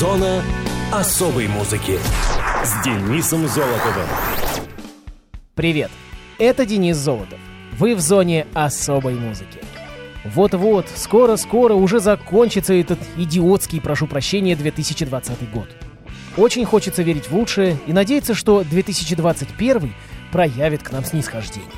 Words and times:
Зона 0.00 0.42
особой 0.90 1.46
музыки 1.46 1.98
с 2.64 2.82
Денисом 2.82 3.46
Золотовым. 3.46 4.06
Привет, 5.54 5.90
это 6.38 6.64
Денис 6.64 6.96
Золотов. 6.96 7.38
Вы 7.72 7.94
в 7.94 8.00
зоне 8.00 8.46
особой 8.54 9.12
музыки. 9.12 9.58
Вот-вот, 10.24 10.86
скоро-скоро 10.96 11.74
уже 11.74 12.00
закончится 12.00 12.72
этот 12.72 12.98
идиотский, 13.18 13.82
прошу 13.82 14.06
прощения, 14.06 14.56
2020 14.56 15.50
год. 15.50 15.68
Очень 16.38 16.64
хочется 16.64 17.02
верить 17.02 17.28
в 17.28 17.34
лучшее 17.34 17.76
и 17.86 17.92
надеяться, 17.92 18.32
что 18.32 18.64
2021 18.64 19.92
проявит 20.32 20.82
к 20.82 20.92
нам 20.92 21.04
снисхождение. 21.04 21.68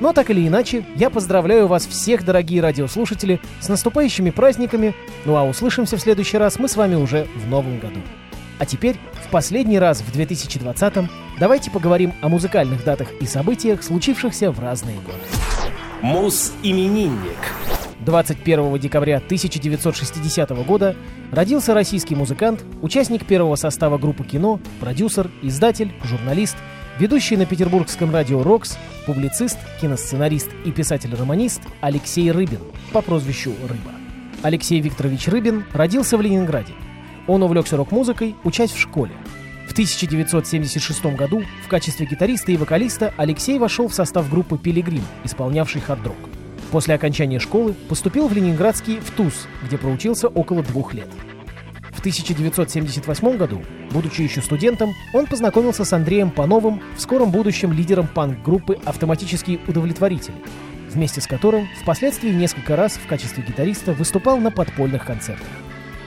Но 0.00 0.14
так 0.14 0.30
или 0.30 0.48
иначе, 0.48 0.84
я 0.96 1.10
поздравляю 1.10 1.66
вас 1.66 1.86
всех, 1.86 2.24
дорогие 2.24 2.62
радиослушатели, 2.62 3.38
с 3.60 3.68
наступающими 3.68 4.30
праздниками, 4.30 4.94
ну 5.26 5.36
а 5.36 5.44
услышимся 5.44 5.98
в 5.98 6.00
следующий 6.00 6.38
раз 6.38 6.58
мы 6.58 6.68
с 6.68 6.76
вами 6.76 6.94
уже 6.94 7.26
в 7.36 7.46
новом 7.48 7.78
году. 7.78 8.00
А 8.58 8.64
теперь, 8.66 8.96
в 9.26 9.30
последний 9.30 9.78
раз 9.78 10.00
в 10.00 10.14
2020-м, 10.14 11.08
давайте 11.38 11.70
поговорим 11.70 12.14
о 12.22 12.28
музыкальных 12.28 12.82
датах 12.82 13.08
и 13.20 13.26
событиях, 13.26 13.82
случившихся 13.82 14.50
в 14.50 14.58
разные 14.58 14.96
годы. 14.96 15.18
Мус-именинник. 16.00 17.36
21 18.00 18.78
декабря 18.78 19.18
1960 19.18 20.50
года 20.66 20.96
родился 21.30 21.74
российский 21.74 22.14
музыкант, 22.14 22.64
участник 22.80 23.26
первого 23.26 23.56
состава 23.56 23.98
группы 23.98 24.24
кино, 24.24 24.60
продюсер, 24.80 25.30
издатель, 25.42 25.92
журналист– 26.02 26.56
Ведущий 27.00 27.38
на 27.38 27.46
петербургском 27.46 28.12
радио 28.12 28.42
«Рокс», 28.42 28.76
публицист, 29.06 29.56
киносценарист 29.80 30.50
и 30.66 30.70
писатель-романист 30.70 31.62
Алексей 31.80 32.30
Рыбин 32.30 32.60
по 32.92 33.00
прозвищу 33.00 33.54
«Рыба». 33.62 33.92
Алексей 34.42 34.78
Викторович 34.80 35.28
Рыбин 35.28 35.64
родился 35.72 36.18
в 36.18 36.20
Ленинграде. 36.20 36.74
Он 37.26 37.42
увлекся 37.42 37.78
рок-музыкой, 37.78 38.36
учась 38.44 38.70
в 38.70 38.78
школе. 38.78 39.12
В 39.66 39.72
1976 39.72 41.16
году 41.16 41.42
в 41.64 41.68
качестве 41.68 42.04
гитариста 42.04 42.52
и 42.52 42.58
вокалиста 42.58 43.14
Алексей 43.16 43.58
вошел 43.58 43.88
в 43.88 43.94
состав 43.94 44.28
группы 44.28 44.58
«Пилигрим», 44.58 45.04
исполнявший 45.24 45.80
хард-рок. 45.80 46.18
После 46.70 46.94
окончания 46.94 47.38
школы 47.38 47.72
поступил 47.88 48.28
в 48.28 48.34
Ленинградский 48.34 49.00
ВТУЗ, 49.00 49.48
где 49.64 49.78
проучился 49.78 50.28
около 50.28 50.62
двух 50.62 50.92
лет. 50.92 51.08
В 52.00 52.02
1978 52.02 53.36
году, 53.36 53.60
будучи 53.90 54.22
еще 54.22 54.40
студентом, 54.40 54.94
он 55.12 55.26
познакомился 55.26 55.84
с 55.84 55.92
Андреем 55.92 56.30
Пановым, 56.30 56.80
в 56.96 57.00
скором 57.02 57.30
будущем 57.30 57.74
лидером 57.74 58.06
панк-группы 58.06 58.78
«Автоматический 58.86 59.60
удовлетворитель», 59.68 60.32
вместе 60.88 61.20
с 61.20 61.26
которым 61.26 61.68
впоследствии 61.82 62.30
несколько 62.30 62.74
раз 62.74 62.94
в 62.94 63.06
качестве 63.06 63.44
гитариста 63.46 63.92
выступал 63.92 64.38
на 64.38 64.50
подпольных 64.50 65.04
концертах. 65.04 65.46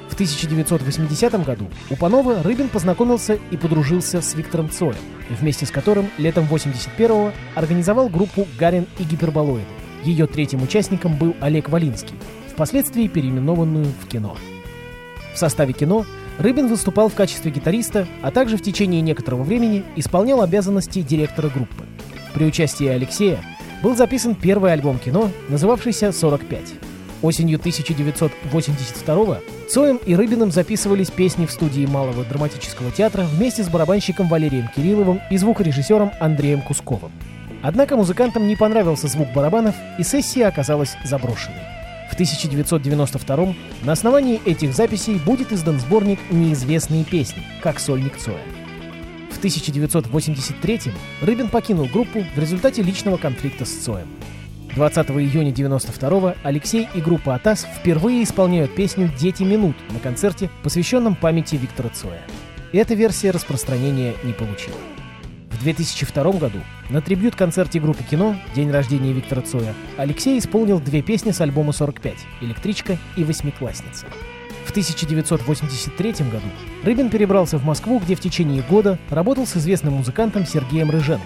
В 0.10 0.16
1980 0.16 1.46
году 1.46 1.70
у 1.92 1.96
Панова 1.96 2.42
Рыбин 2.42 2.70
познакомился 2.70 3.38
и 3.52 3.56
подружился 3.56 4.20
с 4.20 4.34
Виктором 4.34 4.72
Цоем, 4.72 4.96
вместе 5.30 5.68
с 5.68 5.70
которым 5.70 6.10
летом 6.18 6.48
81-го 6.50 7.34
организовал 7.54 8.10
группу 8.10 8.48
«Гарин 8.58 8.88
и 8.98 9.04
гиперболоиды». 9.04 9.68
Ее 10.04 10.26
третьим 10.26 10.64
участником 10.64 11.20
был 11.20 11.36
Олег 11.40 11.70
Валинский, 11.70 12.16
впоследствии 12.52 13.08
переименованную 13.08 13.86
в 14.02 14.08
кино. 14.08 14.36
В 15.34 15.38
составе 15.38 15.74
кино 15.74 16.06
Рыбин 16.40 16.68
выступал 16.68 17.10
в 17.10 17.16
качестве 17.16 17.52
гитариста, 17.52 18.08
а 18.22 18.32
также 18.32 18.58
в 18.58 18.62
течение 18.62 19.02
некоторого 19.02 19.44
времени 19.44 19.84
исполнял 19.96 20.42
обязанности 20.42 21.02
директора 21.02 21.50
группы. 21.50 21.86
При 22.34 22.46
участии 22.46 22.88
Алексея 22.88 23.40
был 23.82 23.96
записан 23.96 24.36
первый 24.36 24.74
альбом 24.74 25.00
кино, 25.00 25.30
называвшийся 25.50 26.08
«45». 26.08 26.80
Осенью 27.22 27.58
1982 27.58 29.40
Цоем 29.70 29.98
и 30.06 30.14
Рыбиным 30.14 30.52
записывались 30.52 31.10
песни 31.10 31.46
в 31.46 31.52
студии 31.52 31.86
Малого 31.86 32.26
драматического 32.26 32.92
театра 32.92 33.24
вместе 33.24 33.64
с 33.64 33.70
барабанщиком 33.70 34.28
Валерием 34.28 34.70
Кирилловым 34.76 35.22
и 35.32 35.38
звукорежиссером 35.38 36.12
Андреем 36.20 36.62
Кусковым. 36.62 37.12
Однако 37.62 37.96
музыкантам 37.96 38.46
не 38.46 38.58
понравился 38.58 39.08
звук 39.08 39.30
барабанов, 39.34 39.74
и 39.98 40.04
сессия 40.04 40.48
оказалась 40.48 40.98
заброшенной. 41.06 41.62
В 42.14 42.16
1992 42.16 43.56
на 43.82 43.92
основании 43.92 44.40
этих 44.46 44.76
записей 44.76 45.18
будет 45.18 45.52
издан 45.52 45.80
сборник 45.80 46.20
«Неизвестные 46.30 47.04
песни», 47.04 47.42
как 47.60 47.80
сольник 47.80 48.18
Цоя. 48.18 48.38
В 49.32 49.38
1983 49.40 50.80
Рыбин 51.24 51.50
покинул 51.50 51.88
группу 51.88 52.24
в 52.36 52.38
результате 52.38 52.84
личного 52.84 53.18
конфликта 53.18 53.66
с 53.66 53.72
Цоем. 53.72 54.10
20 54.76 55.10
июня 55.10 55.50
1992 55.50 56.36
Алексей 56.44 56.88
и 56.94 57.02
группа 57.02 57.34
«Атас» 57.34 57.66
впервые 57.80 58.24
исполняют 58.24 58.76
песню 58.76 59.12
«Дети 59.20 59.42
минут» 59.42 59.76
на 59.90 59.98
концерте, 59.98 60.52
посвященном 60.62 61.16
памяти 61.16 61.56
Виктора 61.56 61.90
Цоя. 61.90 62.22
Эта 62.74 62.94
версия 62.94 63.32
распространения 63.32 64.14
не 64.24 64.34
получила. 64.34 64.78
В 65.64 65.66
2002 65.66 66.24
году 66.34 66.60
на 66.90 67.00
трибют-концерте 67.00 67.80
группы 67.80 68.04
«Кино» 68.04 68.36
«День 68.54 68.70
рождения 68.70 69.14
Виктора 69.14 69.42
Цоя» 69.42 69.74
Алексей 69.96 70.38
исполнил 70.38 70.82
две 70.82 71.02
песни 71.02 71.32
с 71.32 71.40
альбома 71.40 71.72
«45» 71.72 72.16
«Электричка» 72.42 72.98
и 73.16 73.24
«Восьмиклассница». 73.24 74.08
В 74.66 74.72
1983 74.72 76.12
году 76.30 76.48
Рыбин 76.84 77.10
перебрался 77.10 77.58
в 77.58 77.64
Москву, 77.64 78.00
где 78.00 78.16
в 78.16 78.20
течение 78.20 78.62
года 78.62 79.00
работал 79.10 79.48
с 79.48 79.56
известным 79.56 79.94
музыкантом 79.94 80.46
Сергеем 80.46 80.92
Рыженко. 80.92 81.24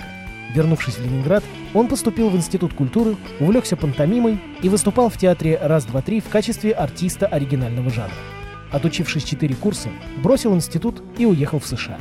Вернувшись 0.54 1.00
в 1.00 1.04
Ленинград, 1.04 1.44
он 1.74 1.88
поступил 1.88 2.30
в 2.30 2.36
Институт 2.36 2.76
культуры, 2.76 3.16
увлекся 3.40 3.76
пантомимой 3.76 4.40
и 4.62 4.70
выступал 4.70 5.10
в 5.10 5.18
театре 5.18 5.58
«Раз-два-три» 5.60 6.22
в 6.22 6.30
качестве 6.30 6.74
артиста 6.74 7.26
оригинального 7.26 7.90
жанра. 7.90 8.14
Отучившись 8.72 9.24
четыре 9.24 9.56
курса, 9.56 9.90
бросил 10.22 10.54
институт 10.54 11.02
и 11.18 11.26
уехал 11.26 11.58
в 11.58 11.66
США. 11.66 11.98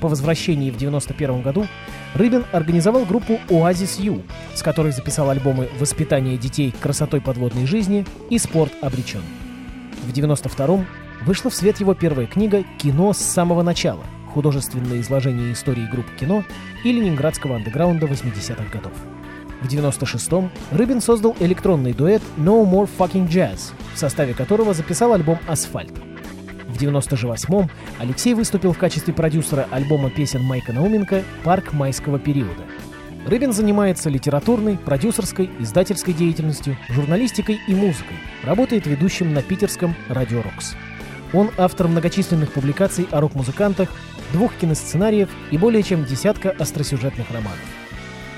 По 0.00 0.08
возвращении 0.08 0.70
в 0.70 0.76
1991 0.76 1.42
году 1.42 1.66
Рыбин 2.14 2.44
организовал 2.52 3.04
группу 3.04 3.38
«Оазис 3.50 3.98
Ю», 3.98 4.22
с 4.54 4.62
которой 4.62 4.92
записал 4.92 5.28
альбомы 5.28 5.68
«Воспитание 5.78 6.38
детей 6.38 6.74
красотой 6.80 7.20
подводной 7.20 7.66
жизни» 7.66 8.06
и 8.30 8.38
«Спорт 8.38 8.72
обречен». 8.80 9.22
В 10.06 10.10
1992 10.10 10.86
вышла 11.26 11.50
в 11.50 11.54
свет 11.54 11.80
его 11.80 11.94
первая 11.94 12.26
книга 12.26 12.64
«Кино 12.78 13.12
с 13.12 13.18
самого 13.18 13.62
начала. 13.62 14.02
Художественное 14.32 15.00
изложение 15.00 15.52
истории 15.52 15.86
группы 15.86 16.10
кино 16.18 16.44
и 16.82 16.92
ленинградского 16.92 17.56
андеграунда 17.56 18.06
80-х 18.06 18.64
годов». 18.72 18.92
В 19.60 19.66
96-м 19.66 20.50
Рыбин 20.70 21.02
создал 21.02 21.36
электронный 21.40 21.92
дуэт 21.92 22.22
«No 22.38 22.64
More 22.64 22.88
Fucking 22.98 23.28
Jazz», 23.28 23.72
в 23.94 23.98
составе 23.98 24.32
которого 24.32 24.72
записал 24.72 25.12
альбом 25.12 25.38
«Асфальт». 25.46 25.92
В 26.80 26.82
98-м 26.82 27.68
Алексей 27.98 28.32
выступил 28.32 28.72
в 28.72 28.78
качестве 28.78 29.12
продюсера 29.12 29.68
альбома 29.70 30.08
песен 30.08 30.42
Майка 30.42 30.72
Науменко 30.72 31.24
«Парк 31.44 31.74
майского 31.74 32.18
периода». 32.18 32.64
Рыбин 33.26 33.52
занимается 33.52 34.08
литературной, 34.08 34.78
продюсерской, 34.78 35.50
издательской 35.58 36.14
деятельностью, 36.14 36.78
журналистикой 36.88 37.60
и 37.68 37.74
музыкой, 37.74 38.16
работает 38.44 38.86
ведущим 38.86 39.34
на 39.34 39.42
питерском 39.42 39.94
«Радио 40.08 40.40
Рокс». 40.40 40.74
Он 41.34 41.50
автор 41.58 41.86
многочисленных 41.86 42.50
публикаций 42.50 43.06
о 43.10 43.20
рок-музыкантах, 43.20 43.90
двух 44.32 44.54
киносценариев 44.54 45.28
и 45.50 45.58
более 45.58 45.82
чем 45.82 46.06
десятка 46.06 46.50
остросюжетных 46.50 47.30
романов. 47.30 47.60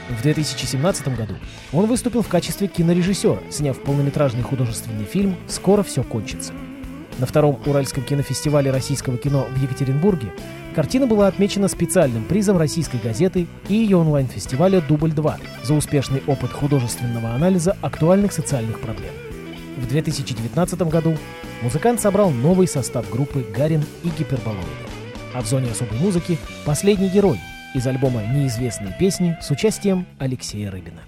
В 0.08 0.20
2017 0.20 1.16
году 1.16 1.36
он 1.72 1.86
выступил 1.86 2.22
в 2.22 2.28
качестве 2.28 2.66
кинорежиссера, 2.66 3.38
сняв 3.50 3.80
полнометражный 3.80 4.42
художественный 4.42 5.04
фильм 5.04 5.36
«Скоро 5.46 5.84
все 5.84 6.02
кончится». 6.02 6.52
На 7.18 7.26
втором 7.26 7.60
Уральском 7.66 8.02
кинофестивале 8.04 8.70
российского 8.70 9.18
кино 9.18 9.46
в 9.50 9.62
Екатеринбурге 9.62 10.32
картина 10.74 11.06
была 11.06 11.26
отмечена 11.26 11.68
специальным 11.68 12.24
призом 12.24 12.56
российской 12.56 12.96
газеты 12.96 13.46
и 13.68 13.74
ее 13.74 13.98
онлайн-фестиваля 13.98 14.80
«Дубль-2» 14.80 15.34
за 15.62 15.74
успешный 15.74 16.22
опыт 16.26 16.50
художественного 16.52 17.34
анализа 17.34 17.76
актуальных 17.82 18.32
социальных 18.32 18.80
проблем. 18.80 19.12
В 19.76 19.86
2019 19.86 20.82
году 20.82 21.16
музыкант 21.62 22.00
собрал 22.00 22.30
новый 22.30 22.66
состав 22.66 23.08
группы 23.10 23.44
«Гарин 23.54 23.84
и 24.02 24.08
гиперболоиды». 24.08 24.66
А 25.34 25.42
в 25.42 25.46
зоне 25.46 25.70
особой 25.70 25.98
музыки 25.98 26.38
«Последний 26.64 27.08
герой» 27.08 27.38
из 27.74 27.86
альбома 27.86 28.22
«Неизвестные 28.24 28.94
песни» 28.98 29.36
с 29.40 29.50
участием 29.50 30.06
Алексея 30.18 30.70
Рыбина. 30.70 31.00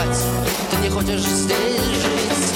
спать, 0.00 0.24
ты 0.70 0.76
не 0.78 0.88
хочешь 0.88 1.20
здесь 1.20 1.80
жить. 1.80 2.54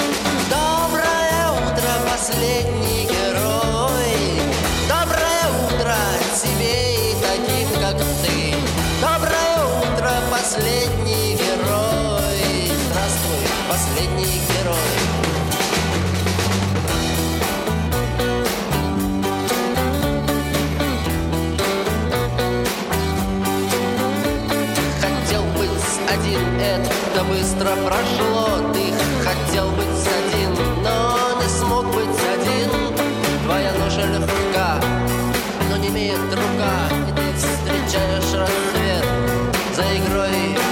Доброе 0.49 1.51
утро, 1.51 1.91
последний 2.11 3.05
герой. 3.05 4.41
Доброе 4.89 5.45
утро 5.67 5.97
тебе 6.43 6.95
и 6.95 7.17
таким, 7.21 7.69
как 7.81 7.97
ты. 7.99 8.55
Доброе 9.01 9.65
утро, 9.81 10.11
последний 10.31 11.35
герой. 11.35 12.71
Здравствуй, 12.91 13.49
последний 13.69 14.41
герой. 14.49 15.14
Быстро 27.29 27.71
прошло. 27.85 28.73
Ты 28.73 28.93
хотел 29.25 29.71
быть 29.71 30.07
один, 30.19 30.51
но 30.83 31.41
не 31.41 31.49
смог 31.49 31.87
быть 31.87 32.21
один. 32.35 32.71
Твоя 33.45 33.73
ноша 33.75 34.07
легка, 34.07 34.81
но 35.71 35.77
не 35.77 35.89
имеет 35.89 36.19
рука. 36.19 36.73
И 37.09 37.13
ты 37.13 37.33
встречаешь 37.37 38.33
рассвет 38.35 39.05
за 39.77 39.83
игрой 39.97 40.64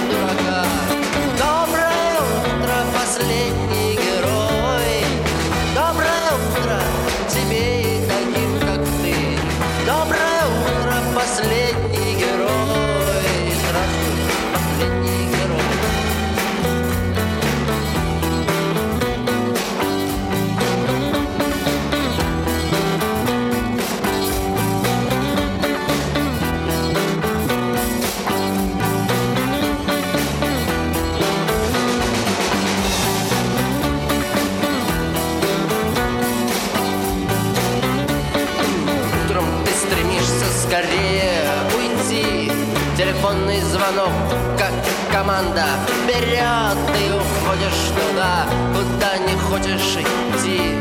скорее 40.93 41.41
уйти? 41.75 42.51
Телефонный 42.97 43.59
звонок, 43.61 44.11
как 44.57 44.71
команда 45.11 45.65
Вперед 45.87 46.77
ты 46.93 47.15
уходишь 47.15 47.91
туда, 47.95 48.45
куда 48.73 49.17
не 49.17 49.35
хочешь 49.39 49.97
идти. 49.97 50.75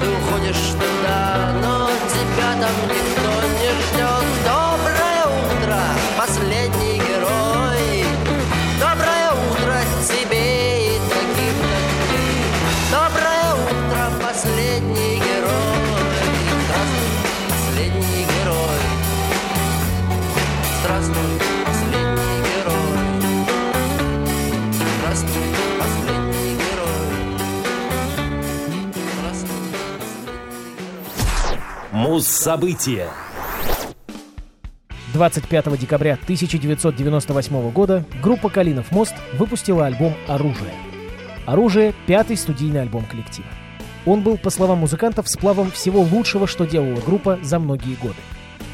Ты 0.00 0.10
уходишь 0.10 0.74
туда, 0.74 1.52
но 1.62 1.90
тебя 2.08 2.52
там 2.60 2.76
никто 2.86 3.30
не 3.58 3.70
ждет 3.82 4.17
Муз-события. 31.92 33.08
25 35.14 35.78
декабря 35.78 36.18
1998 36.22 37.70
года 37.70 38.04
группа 38.22 38.50
«Калинов 38.50 38.92
мост» 38.92 39.14
выпустила 39.32 39.86
альбом 39.86 40.12
«Оружие». 40.26 40.74
«Оружие»— 41.46 41.94
пятый 42.06 42.36
студийный 42.36 42.82
альбом 42.82 43.06
коллектива. 43.06 43.48
Он 44.04 44.20
был, 44.20 44.36
по 44.36 44.50
словам 44.50 44.80
музыкантов, 44.80 45.30
сплавом 45.30 45.70
всего 45.70 46.02
лучшего, 46.02 46.46
что 46.46 46.66
делала 46.66 47.00
группа 47.00 47.38
за 47.42 47.58
многие 47.58 47.94
годы. 47.94 48.18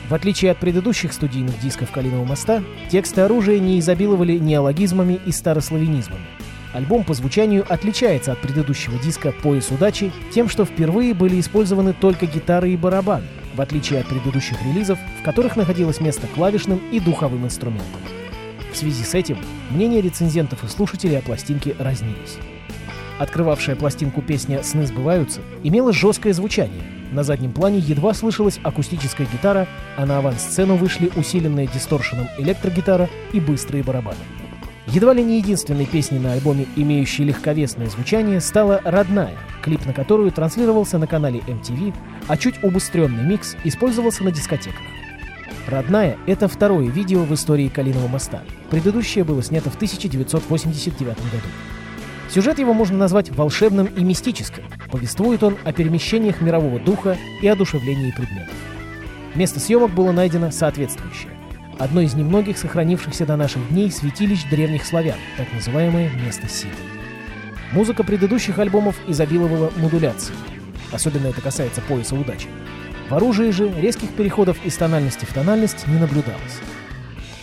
В 0.08 0.14
отличие 0.14 0.50
от 0.50 0.58
предыдущих 0.58 1.12
студийных 1.12 1.60
дисков 1.60 1.92
«Калиного 1.92 2.24
моста», 2.24 2.64
тексты 2.90 3.20
«Оружия» 3.20 3.60
не 3.60 3.78
изобиловали 3.78 4.38
неологизмами 4.38 5.20
и 5.24 5.30
старославянизмами. 5.30 6.26
Альбом 6.74 7.04
по 7.04 7.14
звучанию 7.14 7.64
отличается 7.72 8.32
от 8.32 8.40
предыдущего 8.40 8.98
диска 8.98 9.30
«Пояс 9.30 9.70
удачи» 9.70 10.10
тем, 10.32 10.48
что 10.48 10.64
впервые 10.64 11.14
были 11.14 11.38
использованы 11.38 11.92
только 11.92 12.26
гитары 12.26 12.72
и 12.72 12.76
барабан, 12.76 13.22
в 13.54 13.60
отличие 13.60 14.00
от 14.00 14.08
предыдущих 14.08 14.60
релизов, 14.60 14.98
в 15.20 15.24
которых 15.24 15.54
находилось 15.54 16.00
место 16.00 16.26
клавишным 16.34 16.80
и 16.90 16.98
духовым 16.98 17.44
инструментам. 17.44 18.00
В 18.72 18.76
связи 18.76 19.04
с 19.04 19.14
этим 19.14 19.38
мнения 19.70 20.00
рецензентов 20.00 20.64
и 20.64 20.66
слушателей 20.66 21.16
о 21.16 21.22
пластинке 21.22 21.76
разнились. 21.78 22.38
Открывавшая 23.20 23.76
пластинку 23.76 24.20
песня 24.20 24.64
«Сны 24.64 24.84
сбываются» 24.84 25.42
имела 25.62 25.92
жесткое 25.92 26.32
звучание. 26.32 26.82
На 27.12 27.22
заднем 27.22 27.52
плане 27.52 27.78
едва 27.78 28.12
слышалась 28.14 28.58
акустическая 28.64 29.28
гитара, 29.32 29.68
а 29.96 30.04
на 30.06 30.18
авансцену 30.18 30.74
вышли 30.74 31.12
усиленная 31.14 31.68
дисторшеном 31.68 32.26
электрогитара 32.38 33.08
и 33.32 33.38
быстрые 33.38 33.84
барабаны. 33.84 34.18
Едва 34.86 35.14
ли 35.14 35.24
не 35.24 35.38
единственной 35.38 35.86
песней 35.86 36.18
на 36.18 36.34
альбоме, 36.34 36.66
имеющей 36.76 37.24
легковесное 37.24 37.88
звучание, 37.88 38.40
стала 38.40 38.80
«Родная», 38.84 39.36
клип 39.62 39.86
на 39.86 39.94
которую 39.94 40.30
транслировался 40.30 40.98
на 40.98 41.06
канале 41.06 41.40
MTV, 41.40 41.94
а 42.28 42.36
чуть 42.36 42.62
убыстренный 42.62 43.24
микс 43.24 43.56
использовался 43.64 44.24
на 44.24 44.30
дискотеках. 44.30 44.82
«Родная»— 45.66 46.18
это 46.26 46.48
второе 46.48 46.86
видео 46.88 47.22
в 47.22 47.32
истории 47.32 47.68
Калиного 47.68 48.08
моста. 48.08 48.42
Предыдущее 48.68 49.24
было 49.24 49.42
снято 49.42 49.70
в 49.70 49.76
1989 49.76 51.02
году. 51.02 51.48
Сюжет 52.28 52.58
его 52.58 52.74
можно 52.74 52.98
назвать 52.98 53.30
волшебным 53.30 53.86
и 53.86 54.04
мистическим. 54.04 54.64
Повествует 54.90 55.42
он 55.42 55.56
о 55.64 55.72
перемещениях 55.72 56.42
мирового 56.42 56.78
духа 56.78 57.16
и 57.40 57.48
одушевлении 57.48 58.10
предметов. 58.10 58.54
Место 59.34 59.60
съемок 59.60 59.92
было 59.92 60.12
найдено 60.12 60.50
соответствующее. 60.50 61.30
Одно 61.78 62.02
из 62.02 62.14
немногих 62.14 62.56
сохранившихся 62.56 63.26
до 63.26 63.36
наших 63.36 63.68
дней 63.70 63.90
святилищ 63.90 64.44
древних 64.48 64.84
славян, 64.84 65.18
так 65.36 65.52
называемое 65.52 66.10
место 66.24 66.48
силы. 66.48 66.72
Музыка 67.72 68.04
предыдущих 68.04 68.60
альбомов 68.60 68.94
изобиловала 69.08 69.72
модуляцией. 69.76 70.38
Особенно 70.92 71.26
это 71.26 71.40
касается 71.40 71.80
пояса 71.80 72.14
удачи. 72.14 72.46
В 73.10 73.14
оружии 73.14 73.50
же 73.50 73.68
резких 73.80 74.10
переходов 74.10 74.64
из 74.64 74.76
тональности 74.76 75.24
в 75.24 75.32
тональность 75.32 75.86
не 75.88 75.98
наблюдалось. 75.98 76.60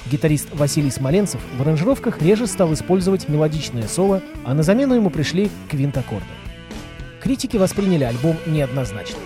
Гитарист 0.09 0.47
Василий 0.53 0.91
Смоленцев 0.91 1.41
в 1.57 1.61
аранжировках 1.61 2.21
реже 2.21 2.47
стал 2.47 2.73
использовать 2.73 3.27
мелодичное 3.27 3.87
соло, 3.87 4.21
а 4.45 4.53
на 4.53 4.63
замену 4.63 4.95
ему 4.95 5.09
пришли 5.09 5.51
квинт-аккорды. 5.69 6.25
Критики 7.21 7.57
восприняли 7.57 8.05
альбом 8.05 8.37
неоднозначно. 8.45 9.19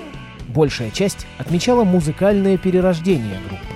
Большая 0.47 0.89
часть 0.89 1.27
отмечала 1.37 1.83
музыкальное 1.83 2.57
перерождение 2.57 3.39
группы. 3.47 3.74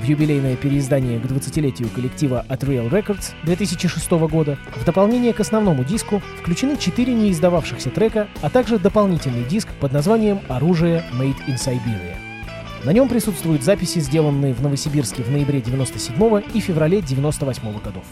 В 0.00 0.04
юбилейное 0.04 0.56
переиздание 0.56 1.20
к 1.20 1.24
20-летию 1.26 1.90
коллектива 1.90 2.46
от 2.48 2.64
Real 2.64 2.88
Records 2.88 3.32
2006 3.44 4.10
года 4.10 4.56
в 4.74 4.84
дополнение 4.86 5.34
к 5.34 5.40
основному 5.40 5.84
диску 5.84 6.22
включены 6.40 6.78
четыре 6.78 7.12
неиздававшихся 7.12 7.90
трека, 7.90 8.26
а 8.40 8.48
также 8.48 8.78
дополнительный 8.78 9.44
диск 9.44 9.68
под 9.78 9.92
названием 9.92 10.40
«Оружие 10.48 11.04
Made 11.12 11.36
in 11.46 11.56
Siberia». 11.56 12.16
На 12.82 12.94
нем 12.94 13.10
присутствуют 13.10 13.62
записи, 13.62 13.98
сделанные 13.98 14.54
в 14.54 14.62
Новосибирске 14.62 15.22
в 15.22 15.30
ноябре 15.30 15.60
97 15.60 16.42
и 16.54 16.60
феврале 16.60 17.02
98 17.02 17.62
годов. 17.84 18.04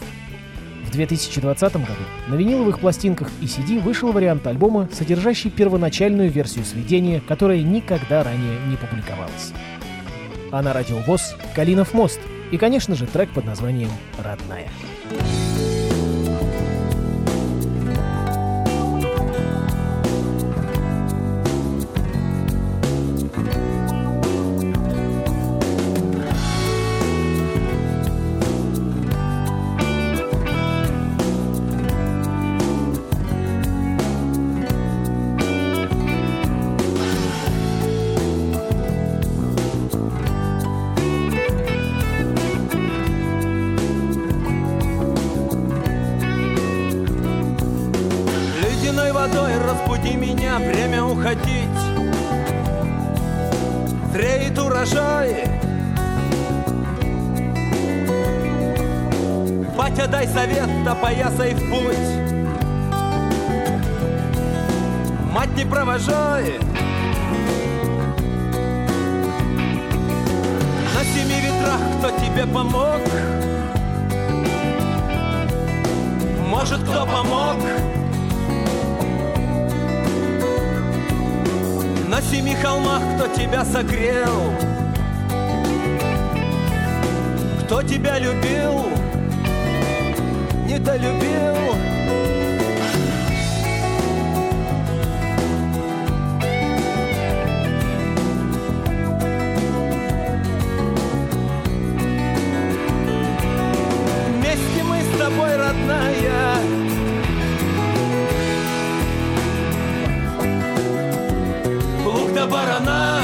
В 0.85 0.91
2020 0.91 1.73
году 1.73 2.03
на 2.27 2.35
виниловых 2.35 2.79
пластинках 2.79 3.31
и 3.41 3.45
CD 3.45 3.79
вышел 3.79 4.11
вариант 4.11 4.45
альбома, 4.45 4.89
содержащий 4.93 5.49
первоначальную 5.49 6.29
версию 6.29 6.65
сведения, 6.65 7.19
которая 7.19 7.63
никогда 7.63 8.23
ранее 8.23 8.59
не 8.67 8.75
публиковалась. 8.75 9.53
А 10.51 10.61
на 10.61 10.73
радиовоз 10.73 11.35
«Калинов 11.55 11.93
мост» 11.93 12.19
и, 12.51 12.57
конечно 12.57 12.95
же, 12.95 13.05
трек 13.05 13.29
под 13.31 13.45
названием 13.45 13.89
«Родная». 14.17 14.67
Ледяной 15.09 15.38
урожай 54.79 55.45
Батя, 59.77 60.07
дай 60.07 60.27
совет, 60.27 60.69
опоясай 60.85 61.53
в 61.53 61.69
путь. 61.69 61.97
Мать 65.31 65.55
не 65.55 65.63
провожай. 65.63 66.59
На 70.93 71.03
семи 71.05 71.39
ветрах 71.41 71.79
кто 71.97 72.09
тебе 72.19 72.45
помог? 72.45 72.99
Может, 76.49 76.81
кто 76.83 77.05
помог 77.05 77.55
семи 82.29 82.53
холмах 82.55 83.01
кто 83.15 83.27
тебя 83.35 83.65
согрел? 83.65 84.53
Кто 87.63 87.81
тебя 87.81 88.19
любил? 88.19 88.85
Недолюбил 90.67 91.75
Вместе 104.27 104.83
мы 104.83 105.01
с 105.01 105.17
тобой, 105.17 105.55
родная 105.55 106.58
Барана 112.59 113.21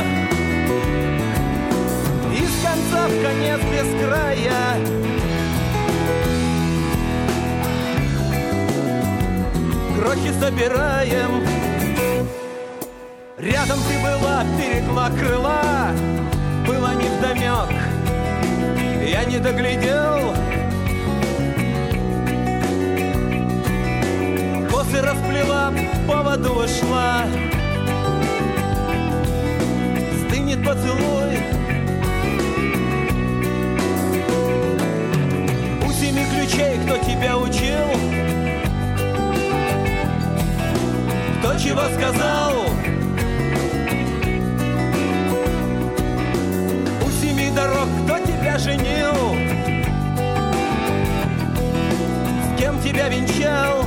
Из 2.33 2.63
конца 2.63 3.07
в 3.07 3.21
конец 3.21 3.59
без 3.69 4.01
края. 4.01 4.77
Крохи 9.97 10.31
собираем. 10.39 11.45
Рядом 13.37 13.79
ты 13.89 13.99
была, 13.99 14.45
перекла 14.57 15.09
крыла. 15.09 15.91
Было 16.65 16.93
невдомек 16.93 17.71
Я 19.05 19.25
не 19.25 19.39
доглядел. 19.39 20.33
Косы 24.69 25.01
расплела, 25.01 25.73
по 26.07 26.21
воду 26.23 26.53
ушла 26.53 27.25
поцелуй. 30.65 31.37
У 35.85 35.91
семи 35.91 36.25
ключей 36.33 36.79
кто 36.83 36.97
тебя 36.97 37.37
учил 37.37 37.87
Кто 41.39 41.59
чего 41.59 41.81
сказал. 41.95 42.65
У 47.05 47.09
семи 47.21 47.51
дорог 47.55 47.87
кто 48.05 48.17
тебя 48.19 48.57
женил 48.57 49.35
С 52.43 52.59
кем 52.59 52.81
тебя 52.81 53.07
венчал 53.09 53.84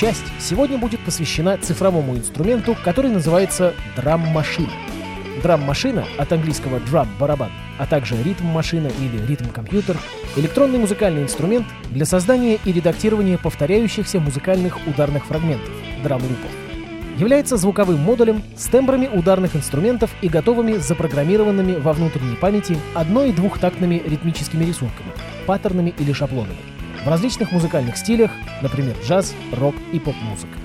Мат-часть 0.00 0.24
сегодня 0.40 0.78
будет 0.78 1.00
посвящена 1.00 1.58
цифровому 1.58 2.16
инструменту, 2.16 2.74
который 2.84 3.10
называется 3.10 3.74
драм-машина. 3.96 4.70
Драм-машина, 5.42 6.06
от 6.16 6.32
английского 6.32 6.78
drum– 6.78 7.06
барабан, 7.20 7.50
а 7.78 7.84
также 7.84 8.16
ритм-машина 8.22 8.90
или 8.98 9.26
ритм-компьютер– 9.26 9.98
электронный 10.36 10.78
музыкальный 10.78 11.22
инструмент 11.22 11.66
для 11.90 12.06
создания 12.06 12.58
и 12.64 12.72
редактирования 12.72 13.36
повторяющихся 13.36 14.20
музыкальных 14.20 14.78
ударных 14.86 15.26
фрагментов– 15.26 15.70
драм-лупов. 16.02 16.50
Является 17.18 17.58
звуковым 17.58 17.98
модулем 17.98 18.42
с 18.56 18.68
тембрами 18.68 19.06
ударных 19.06 19.54
инструментов 19.54 20.10
и 20.22 20.30
готовыми 20.30 20.78
запрограммированными 20.78 21.74
во 21.74 21.92
внутренней 21.92 22.36
памяти 22.36 22.78
одно- 22.94 23.24
и 23.24 23.32
двухтактными 23.32 24.02
ритмическими 24.06 24.64
рисунками, 24.64 25.10
паттернами 25.46 25.92
или 25.98 26.14
шаблонами 26.14 26.79
в 27.04 27.08
различных 27.08 27.52
музыкальных 27.52 27.96
стилях, 27.96 28.30
например, 28.62 28.96
джаз, 29.04 29.34
рок 29.52 29.74
и 29.92 29.98
поп-музыка. 29.98 30.58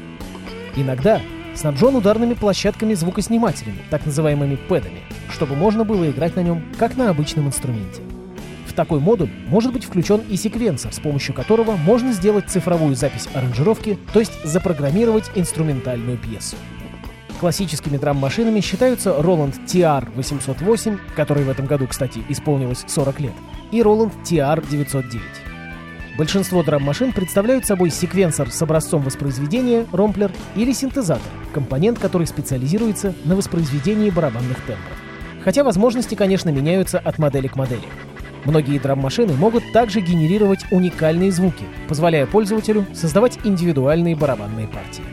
Иногда 0.75 1.21
снабжен 1.53 1.95
ударными 1.95 2.33
площадками-звукоснимателями, 2.33 3.79
так 3.89 4.05
называемыми 4.05 4.55
пэдами, 4.55 5.01
чтобы 5.29 5.55
можно 5.55 5.85
было 5.85 6.09
играть 6.09 6.35
на 6.35 6.41
нем, 6.41 6.63
как 6.77 6.97
на 6.97 7.09
обычном 7.09 7.47
инструменте. 7.47 8.01
В 8.67 8.73
такой 8.73 8.99
модуль 8.99 9.29
может 9.47 9.71
быть 9.71 9.85
включен 9.85 10.21
и 10.29 10.35
секвенсор, 10.35 10.91
с 10.91 10.99
помощью 10.99 11.33
которого 11.33 11.77
можно 11.77 12.11
сделать 12.11 12.49
цифровую 12.49 12.95
запись 12.95 13.29
аранжировки, 13.33 13.97
то 14.11 14.19
есть 14.19 14.33
запрограммировать 14.43 15.31
инструментальную 15.35 16.17
пьесу. 16.17 16.57
Классическими 17.39 17.97
драм-машинами 17.97 18.59
считаются 18.59 19.11
Roland 19.11 19.55
TR-808, 19.65 20.99
который 21.15 21.43
в 21.43 21.49
этом 21.49 21.65
году, 21.65 21.87
кстати, 21.87 22.21
исполнилось 22.27 22.83
40 22.87 23.19
лет, 23.21 23.33
и 23.71 23.79
Roland 23.79 24.11
TR-909. 24.23 25.44
Большинство 26.17 26.63
драм-машин 26.63 27.11
представляют 27.11 27.65
собой 27.65 27.89
секвенсор 27.89 28.49
с 28.49 28.61
образцом 28.61 29.01
воспроизведения, 29.01 29.85
ромплер 29.91 30.31
или 30.55 30.71
синтезатор, 30.71 31.29
компонент, 31.53 31.99
который 31.99 32.25
специализируется 32.25 33.13
на 33.25 33.35
воспроизведении 33.35 34.09
барабанных 34.09 34.57
тембров. 34.61 34.97
Хотя 35.43 35.65
возможности, 35.65 36.15
конечно, 36.15 36.49
меняются 36.49 36.99
от 36.99 37.19
модели 37.19 37.47
к 37.47 37.57
модели. 37.57 37.83
Многие 38.45 38.79
драм-машины 38.79 39.33
могут 39.33 39.73
также 39.73 39.99
генерировать 39.99 40.63
уникальные 40.71 41.31
звуки, 41.33 41.65
позволяя 41.89 42.25
пользователю 42.25 42.85
создавать 42.93 43.39
индивидуальные 43.43 44.15
барабанные 44.15 44.67
партии. 44.67 45.03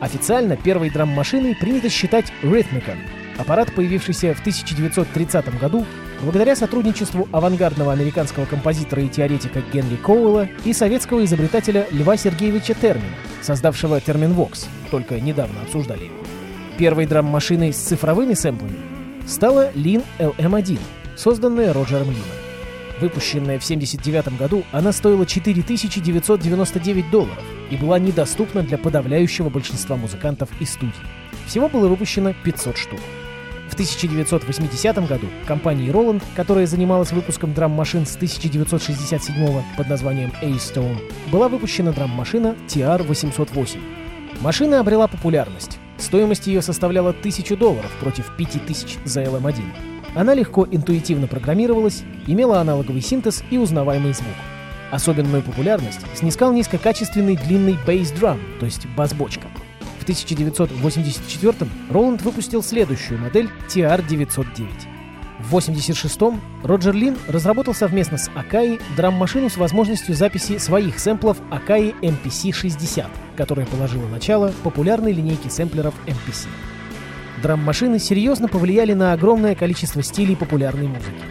Официально 0.00 0.56
первой 0.56 0.90
драм-машиной 0.90 1.56
принято 1.56 1.88
считать 1.88 2.30
Rhythmicon, 2.42 2.98
аппарат, 3.38 3.72
появившийся 3.72 4.34
в 4.34 4.40
1930 4.40 5.58
году 5.58 5.86
благодаря 6.22 6.56
сотрудничеству 6.56 7.28
авангардного 7.32 7.92
американского 7.92 8.44
композитора 8.44 9.02
и 9.02 9.08
теоретика 9.08 9.62
Генри 9.72 9.96
Коуэлла 9.96 10.48
и 10.64 10.72
советского 10.72 11.24
изобретателя 11.24 11.86
Льва 11.90 12.16
Сергеевича 12.16 12.74
Термина, 12.74 13.14
создавшего 13.42 14.00
термин 14.00 14.32
Vox, 14.32 14.66
только 14.90 15.20
недавно 15.20 15.62
обсуждали 15.62 16.04
его. 16.04 16.16
Первой 16.78 17.06
драм-машиной 17.06 17.72
с 17.72 17.78
цифровыми 17.78 18.34
сэмплами 18.34 18.78
стала 19.26 19.70
Lin 19.72 20.04
LM1, 20.18 20.78
созданная 21.16 21.72
Роджером 21.72 22.10
Лином. 22.10 22.24
Выпущенная 23.00 23.58
в 23.58 23.64
1979 23.64 24.38
году, 24.38 24.64
она 24.72 24.92
стоила 24.92 25.26
4999 25.26 27.10
долларов 27.10 27.44
и 27.70 27.76
была 27.76 27.98
недоступна 27.98 28.62
для 28.62 28.78
подавляющего 28.78 29.50
большинства 29.50 29.96
музыкантов 29.96 30.48
и 30.60 30.64
студий. 30.64 30.94
Всего 31.46 31.68
было 31.68 31.88
выпущено 31.88 32.34
500 32.42 32.76
штук. 32.78 33.00
В 33.68 33.74
1980 33.74 35.08
году 35.08 35.26
компанией 35.46 35.90
Roland, 35.90 36.22
которая 36.34 36.66
занималась 36.66 37.12
выпуском 37.12 37.52
драм-машин 37.52 38.06
с 38.06 38.16
1967 38.16 39.62
под 39.76 39.88
названием 39.88 40.32
A-Stone, 40.40 40.98
была 41.30 41.48
выпущена 41.48 41.92
драм-машина 41.92 42.56
TR-808. 42.68 43.78
Машина 44.40 44.80
обрела 44.80 45.08
популярность. 45.08 45.78
Стоимость 45.98 46.46
ее 46.46 46.62
составляла 46.62 47.10
1000 47.10 47.56
долларов 47.56 47.90
против 48.00 48.30
5000 48.36 48.98
за 49.04 49.22
LM1. 49.24 49.62
Она 50.14 50.34
легко 50.34 50.66
интуитивно 50.70 51.26
программировалась, 51.26 52.02
имела 52.26 52.60
аналоговый 52.60 53.00
синтез 53.00 53.42
и 53.50 53.58
узнаваемый 53.58 54.12
звук. 54.12 54.34
Особенную 54.90 55.42
популярность 55.42 56.00
снискал 56.14 56.52
низкокачественный 56.52 57.36
длинный 57.36 57.76
бейс-драм, 57.86 58.38
то 58.60 58.66
есть 58.66 58.86
бас-бочка. 58.96 59.48
В 60.06 60.08
1984 60.08 61.68
Роланд 61.90 62.22
выпустил 62.22 62.62
следующую 62.62 63.18
модель 63.18 63.50
TR-909. 63.68 64.68
В 65.40 65.56
1986-м 65.56 66.40
Роджер 66.62 66.94
Лин 66.94 67.16
разработал 67.26 67.74
совместно 67.74 68.16
с 68.16 68.28
Akai 68.28 68.80
драм-машину 68.96 69.50
с 69.50 69.56
возможностью 69.56 70.14
записи 70.14 70.58
своих 70.58 71.00
сэмплов 71.00 71.38
Akai 71.50 71.92
MPC-60, 72.02 73.06
которая 73.36 73.66
положила 73.66 74.06
начало 74.06 74.54
популярной 74.62 75.10
линейке 75.10 75.50
сэмплеров 75.50 75.94
MPC. 76.06 76.46
Драм-машины 77.42 77.98
серьезно 77.98 78.46
повлияли 78.46 78.92
на 78.92 79.12
огромное 79.12 79.56
количество 79.56 80.04
стилей 80.04 80.36
популярной 80.36 80.86
музыки. 80.86 81.24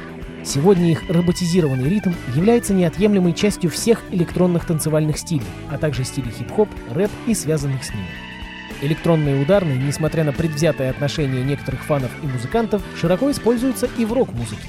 Сегодня 0.43 0.91
их 0.91 1.09
роботизированный 1.09 1.87
ритм 1.87 2.11
является 2.35 2.73
неотъемлемой 2.73 3.31
частью 3.31 3.69
всех 3.69 4.03
электронных 4.11 4.65
танцевальных 4.65 5.17
стилей, 5.17 5.47
а 5.71 5.77
также 5.77 6.03
стилей 6.03 6.33
хип-хоп, 6.37 6.67
рэп 6.91 7.11
и 7.25 7.33
связанных 7.33 7.85
с 7.85 7.91
ними. 7.91 8.34
Электронные 8.81 9.41
ударные, 9.41 9.77
несмотря 9.77 10.23
на 10.23 10.33
предвзятое 10.33 10.89
отношение 10.89 11.43
некоторых 11.43 11.83
фанов 11.83 12.11
и 12.21 12.27
музыкантов, 12.27 12.81
широко 12.99 13.31
используются 13.31 13.87
и 13.97 14.05
в 14.05 14.13
рок-музыке. 14.13 14.61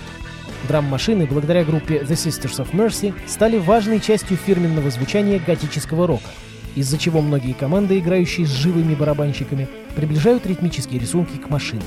Драм-машины, 0.68 1.26
благодаря 1.26 1.64
группе 1.64 1.98
The 1.98 2.14
Sisters 2.14 2.64
of 2.64 2.72
Mercy, 2.72 3.14
стали 3.26 3.58
важной 3.58 4.00
частью 4.00 4.36
фирменного 4.36 4.90
звучания 4.90 5.40
готического 5.44 6.06
рока, 6.06 6.28
из-за 6.74 6.98
чего 6.98 7.20
многие 7.20 7.52
команды, 7.52 7.98
играющие 7.98 8.46
с 8.46 8.50
живыми 8.50 8.94
барабанщиками, 8.94 9.68
приближают 9.94 10.46
ритмические 10.46 11.00
рисунки 11.00 11.36
к 11.36 11.50
машинам. 11.50 11.84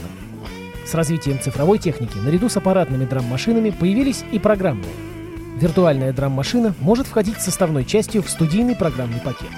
С 0.85 0.93
развитием 0.93 1.39
цифровой 1.39 1.77
техники 1.77 2.17
наряду 2.17 2.49
с 2.49 2.57
аппаратными 2.57 3.05
драм-машинами 3.05 3.69
появились 3.69 4.23
и 4.31 4.39
программные. 4.39 4.91
Виртуальная 5.57 6.13
драм-машина 6.13 6.73
может 6.79 7.05
входить 7.05 7.41
составной 7.41 7.85
частью 7.85 8.23
в 8.23 8.29
студийный 8.29 8.75
программный 8.75 9.19
пакет. 9.19 9.49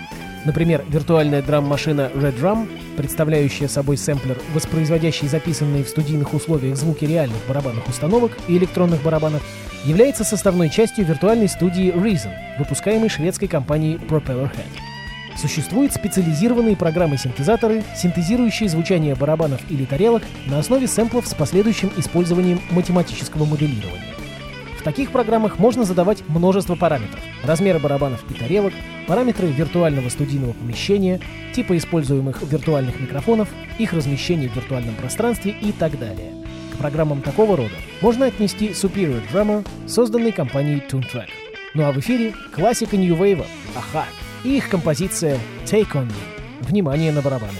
Например, 0.45 0.83
виртуальная 0.87 1.41
драм-машина 1.41 2.11
Red 2.15 2.39
Drum, 2.39 2.67
представляющая 2.97 3.67
собой 3.67 3.97
сэмплер, 3.97 4.39
воспроизводящий 4.53 5.27
записанные 5.27 5.83
в 5.83 5.89
студийных 5.89 6.33
условиях 6.33 6.77
звуки 6.77 7.05
реальных 7.05 7.37
барабанных 7.47 7.87
установок 7.87 8.31
и 8.47 8.57
электронных 8.57 9.03
барабанов, 9.03 9.43
является 9.85 10.23
составной 10.23 10.69
частью 10.69 11.05
виртуальной 11.05 11.47
студии 11.47 11.93
Reason, 11.93 12.31
выпускаемой 12.57 13.09
шведской 13.09 13.47
компанией 13.47 13.97
Propellerhead. 13.97 14.65
Существуют 15.37 15.93
специализированные 15.93 16.75
программы-синтезаторы, 16.75 17.83
синтезирующие 17.95 18.67
звучание 18.67 19.15
барабанов 19.15 19.61
или 19.69 19.85
тарелок 19.85 20.23
на 20.47 20.59
основе 20.59 20.87
сэмплов 20.87 21.25
с 21.25 21.33
последующим 21.33 21.91
использованием 21.97 22.59
математического 22.71 23.45
моделирования. 23.45 24.20
В 24.81 24.83
таких 24.83 25.11
программах 25.11 25.59
можно 25.59 25.83
задавать 25.83 26.27
множество 26.27 26.73
параметров. 26.73 27.19
Размеры 27.43 27.77
барабанов 27.77 28.23
и 28.31 28.33
тарелок, 28.33 28.73
параметры 29.07 29.45
виртуального 29.45 30.09
студийного 30.09 30.53
помещения, 30.53 31.21
типа 31.53 31.77
используемых 31.77 32.41
виртуальных 32.41 32.99
микрофонов, 32.99 33.47
их 33.77 33.93
размещение 33.93 34.49
в 34.49 34.55
виртуальном 34.55 34.95
пространстве 34.95 35.55
и 35.61 35.71
так 35.71 35.99
далее. 35.99 36.33
К 36.73 36.77
программам 36.77 37.21
такого 37.21 37.55
рода 37.55 37.75
можно 38.01 38.25
отнести 38.25 38.69
Superior 38.69 39.21
Drummer, 39.31 39.63
созданный 39.87 40.31
компанией 40.31 40.81
Toontrack. 40.89 41.29
Ну 41.75 41.85
а 41.85 41.91
в 41.91 41.99
эфире 41.99 42.33
классика 42.51 42.97
New 42.97 43.15
Wave, 43.15 43.45
Аха, 43.75 44.05
и 44.43 44.57
их 44.57 44.67
композиция 44.67 45.37
Take 45.65 45.91
On 45.91 46.07
Me. 46.07 46.61
Внимание 46.61 47.11
на 47.11 47.21
барабаны. 47.21 47.59